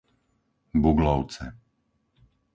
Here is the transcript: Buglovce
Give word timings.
Buglovce 0.83 1.45